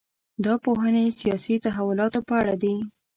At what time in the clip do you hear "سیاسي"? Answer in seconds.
1.19-1.55